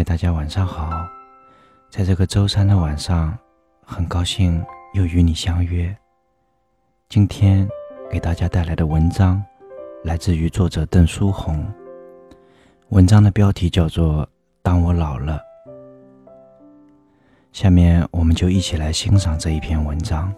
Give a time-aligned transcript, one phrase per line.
[0.00, 1.06] 嗨，大家晚上好！
[1.90, 3.36] 在这个周三的晚上，
[3.84, 5.94] 很高兴又与你相约。
[7.10, 7.68] 今天
[8.10, 9.44] 给大家带来的文章
[10.02, 11.70] 来自于作者邓书红。
[12.88, 14.24] 文章的标题叫做
[14.62, 15.38] 《当我老了》。
[17.52, 20.34] 下面我们就一起来欣赏这一篇文章。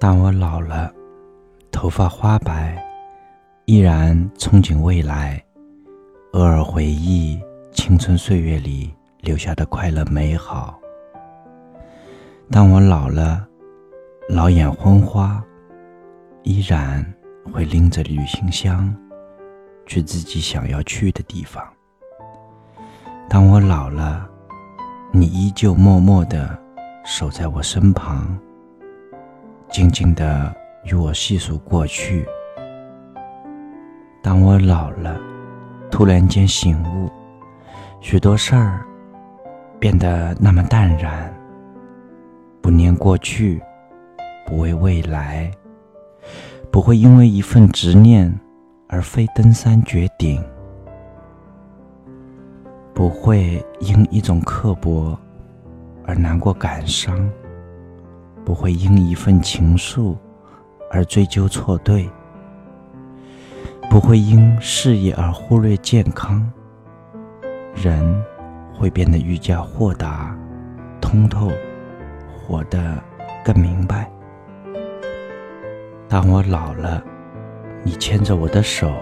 [0.00, 0.92] 当我老了，
[1.70, 2.84] 头发花白，
[3.66, 5.40] 依然憧憬未来。
[6.32, 7.40] 偶尔回忆
[7.72, 10.78] 青春岁月里留下的快乐美好。
[12.48, 13.44] 当我老了，
[14.28, 15.44] 老眼昏花，
[16.44, 17.04] 依然
[17.52, 18.94] 会拎着旅行箱，
[19.86, 21.66] 去自己想要去的地方。
[23.28, 24.24] 当我老了，
[25.12, 26.56] 你依旧默默地
[27.04, 28.38] 守在我身旁，
[29.68, 32.24] 静静地与我细数过去。
[34.22, 35.29] 当我老了。
[35.90, 37.10] 突然间醒悟，
[38.00, 38.86] 许多事儿
[39.78, 41.32] 变得那么淡然。
[42.62, 43.60] 不念过去，
[44.46, 45.50] 不为未来，
[46.70, 48.32] 不会因为一份执念
[48.88, 50.42] 而非登山绝顶，
[52.94, 55.18] 不会因一种刻薄
[56.06, 57.28] 而难过感伤，
[58.44, 60.16] 不会因一份情愫
[60.90, 62.08] 而追究错对。
[63.90, 66.48] 不会因事业而忽略健康，
[67.74, 68.24] 人
[68.72, 70.32] 会变得愈加豁达、
[71.00, 71.50] 通透，
[72.28, 72.96] 活得
[73.44, 74.08] 更明白。
[76.08, 77.02] 当我老了，
[77.82, 78.92] 你牵着我的手，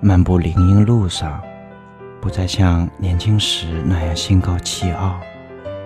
[0.00, 1.42] 漫步林荫路上，
[2.20, 5.16] 不再像年轻时那样心高气傲、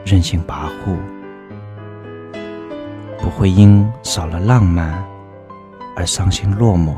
[0.04, 0.94] 任性跋扈，
[3.18, 5.02] 不会因少了浪漫
[5.96, 6.94] 而伤心落寞。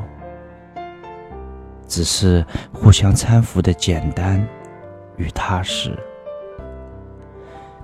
[1.91, 4.46] 只是互相搀扶的简单
[5.16, 5.98] 与踏实，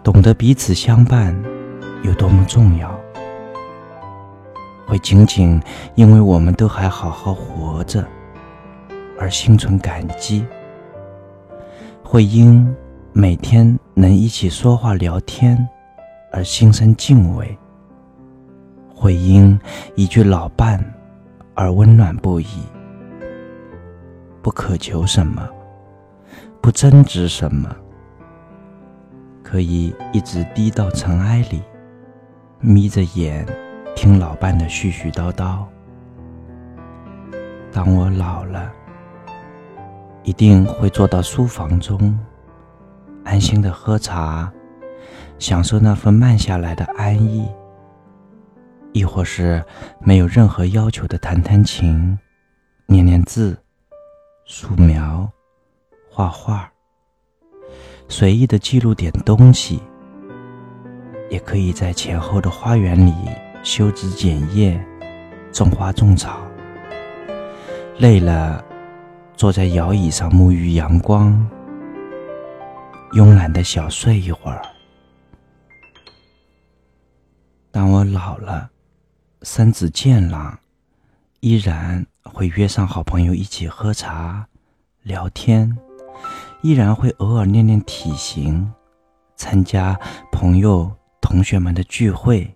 [0.00, 1.36] 懂得彼此相伴
[2.04, 2.96] 有多么重要，
[4.86, 5.60] 会仅仅
[5.96, 8.06] 因为我们都还好好活着
[9.18, 10.46] 而心存感激，
[12.04, 12.72] 会因
[13.12, 15.68] 每天能一起说话聊天
[16.32, 17.58] 而心生敬畏，
[18.94, 19.58] 会因
[19.96, 20.80] 一句老伴
[21.54, 22.46] 而温暖不已。
[24.46, 25.44] 不渴求什么，
[26.60, 27.68] 不争执什么，
[29.42, 31.60] 可以一直低到尘埃里，
[32.60, 33.44] 眯着眼
[33.96, 35.64] 听老伴的絮絮叨叨。
[37.72, 38.70] 当我老了，
[40.22, 42.16] 一定会坐到书房中，
[43.24, 44.48] 安心的喝茶，
[45.40, 47.48] 享受那份慢下来的安逸；
[48.92, 49.60] 亦或是
[49.98, 52.16] 没有任何要求的弹弹琴，
[52.86, 53.58] 念念字。
[54.48, 55.28] 素描、
[56.08, 56.70] 画画，
[58.08, 59.82] 随意的记录点东西，
[61.28, 63.12] 也可以在前后的花园里
[63.64, 64.80] 修枝剪叶、
[65.52, 66.46] 种花种草。
[67.98, 68.64] 累了，
[69.36, 71.34] 坐在摇椅上沐浴阳光，
[73.14, 74.62] 慵懒的小睡一会儿。
[77.72, 78.70] 当我老了，
[79.42, 80.56] 身子健朗，
[81.40, 82.06] 依然。
[82.32, 84.46] 会约上好朋友一起喝茶、
[85.02, 85.76] 聊天，
[86.62, 88.70] 依然会偶尔练练体型，
[89.36, 89.98] 参加
[90.30, 92.48] 朋友、同学们的聚会、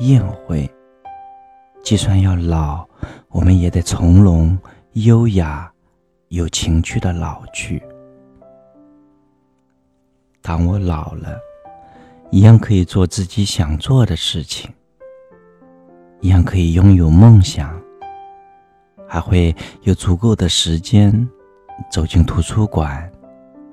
[0.00, 0.70] 宴会。
[1.82, 2.86] 就算要老，
[3.28, 4.58] 我们也得从容、
[4.92, 5.72] 优雅、
[6.28, 7.82] 有情趣的老去。
[10.42, 11.38] 当我老了，
[12.30, 14.70] 一样可以做自己想做的事情，
[16.20, 17.80] 一样可以拥有梦想。
[19.08, 21.28] 还会有足够的时间
[21.90, 23.10] 走进图书馆，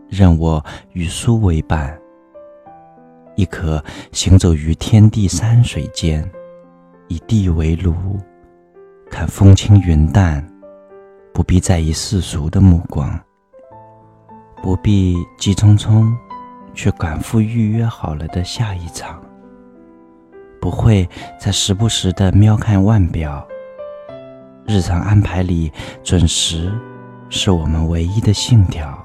[0.08, 0.64] 任我
[0.94, 1.90] 与书为伴；
[3.36, 6.28] 亦可行走于天地山水间，
[7.10, 7.94] 以地为炉，
[9.12, 10.48] 看风轻云淡，
[11.34, 13.20] 不必在意世俗的目光，
[14.64, 16.10] 不必急匆匆
[16.74, 19.22] 去赶赴预约好了的下一场，
[20.62, 21.08] 不会
[21.38, 23.46] 再时不时的瞄看腕表。
[24.68, 25.72] 日常安排里，
[26.04, 26.74] 准时
[27.30, 28.98] 是我们唯一的信条。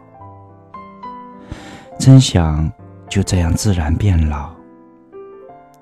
[1.98, 2.70] 真想
[3.08, 4.50] 就这样自然变老。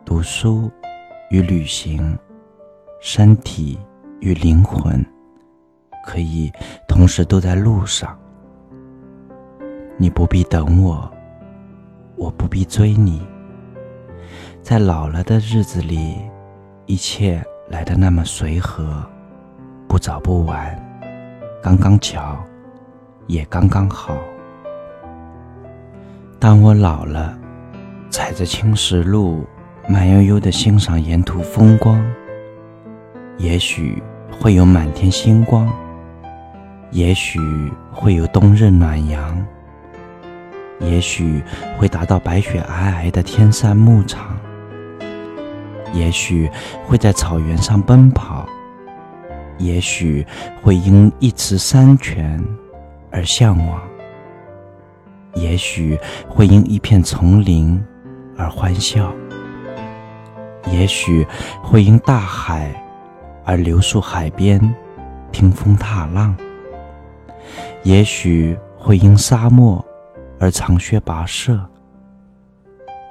[0.04, 0.68] 读书
[1.30, 2.18] 与旅行，
[3.00, 3.78] 身体
[4.20, 5.04] 与灵魂，
[6.04, 6.50] 可以
[6.88, 8.18] 同时都在路上。
[9.96, 11.08] 你不必等我，
[12.16, 13.24] 我不必追你。
[14.60, 16.16] 在老了的日子里，
[16.86, 19.08] 一切来得那么随和。
[19.88, 20.78] 不早不晚，
[21.62, 22.36] 刚刚巧，
[23.26, 24.14] 也刚刚好。
[26.38, 27.36] 当我老了，
[28.10, 29.46] 踩着青石路，
[29.88, 31.98] 慢悠悠地欣赏沿途风光，
[33.38, 34.00] 也许
[34.30, 35.66] 会有满天星光，
[36.90, 37.40] 也许
[37.90, 39.42] 会有冬日暖阳，
[40.80, 41.42] 也许
[41.78, 44.38] 会达到白雪皑皑的天山牧场，
[45.94, 46.48] 也许
[46.86, 48.46] 会在草原上奔跑，
[49.58, 50.26] 也许
[50.62, 52.42] 会因一池山泉
[53.10, 53.80] 而向往。
[55.34, 57.80] 也许会因一片丛林
[58.36, 59.12] 而欢笑，
[60.72, 61.26] 也许
[61.62, 62.72] 会因大海
[63.44, 64.58] 而留宿海边，
[65.30, 66.34] 听风踏浪；
[67.82, 69.84] 也许会因沙漠
[70.40, 71.54] 而长靴跋涉；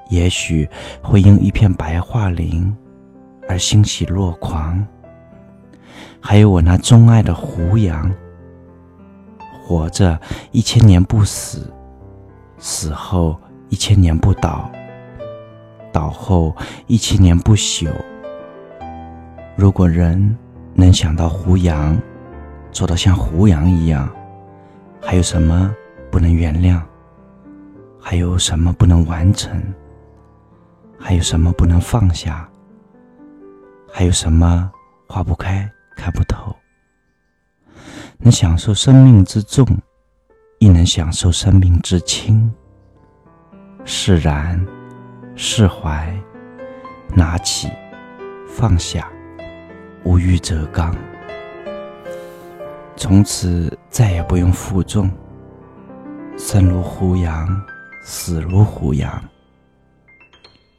[0.09, 0.67] 也许
[1.01, 2.75] 会因一片白桦林
[3.47, 4.85] 而欣喜若狂。
[6.21, 8.11] 还有我那钟爱的胡杨，
[9.63, 10.19] 活着
[10.51, 11.71] 一千年不死。
[12.59, 14.69] 死后一千年不倒，
[15.91, 16.55] 倒后
[16.87, 17.91] 一千年不朽。
[19.55, 20.35] 如果人
[20.73, 21.95] 能想到胡杨，
[22.71, 24.09] 做到像胡杨一样，
[25.01, 25.71] 还有什么
[26.09, 26.81] 不能原谅？
[27.99, 29.61] 还有什么不能完成？
[30.99, 32.49] 还有什么不能放下？
[33.91, 34.71] 还有什么
[35.07, 36.55] 化不开、看不透？
[38.19, 39.67] 能享受生命之重。
[40.59, 42.51] 亦能享受生命之轻，
[43.85, 44.59] 释然、
[45.35, 46.11] 释怀，
[47.13, 47.69] 拿起、
[48.47, 49.07] 放下，
[50.03, 50.95] 无欲则刚。
[52.95, 55.11] 从此再也不用负重，
[56.39, 57.47] 生如胡杨，
[58.01, 59.23] 死如胡杨，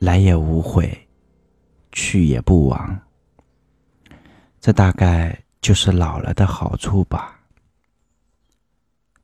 [0.00, 1.06] 来也无悔，
[1.92, 2.98] 去也不枉。
[4.68, 7.40] 这大概就是老了的好处吧。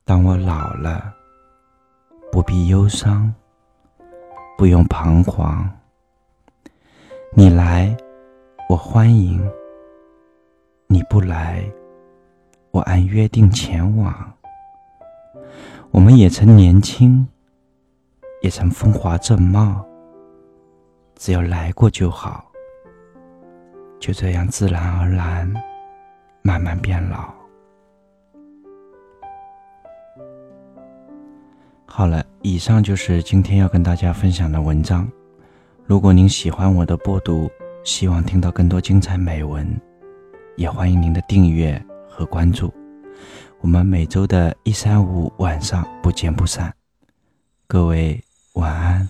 [0.03, 1.13] 当我老了，
[2.31, 3.31] 不必忧伤，
[4.57, 5.69] 不用彷徨。
[7.35, 7.95] 你来，
[8.67, 9.39] 我欢迎；
[10.87, 11.63] 你不来，
[12.71, 14.33] 我按约定前往。
[15.91, 17.23] 我们也曾年轻，
[18.41, 19.85] 也曾风华正茂，
[21.15, 22.44] 只要来过就好。
[24.05, 25.51] 就这样自然而然，
[26.43, 27.33] 慢慢变老。
[31.87, 35.09] 好了，以上就是今天要跟大家分享的文章。
[35.85, 37.49] 如果您喜欢我的播读，
[37.83, 39.67] 希望听到更多精彩美文，
[40.55, 42.71] 也欢迎您的订阅和关注。
[43.59, 46.71] 我们每周的一三五晚上不见不散。
[47.65, 48.23] 各位
[48.53, 49.09] 晚安。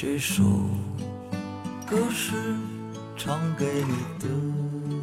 [0.00, 0.44] 这首
[1.84, 2.36] 歌是
[3.16, 4.97] 唱给你的。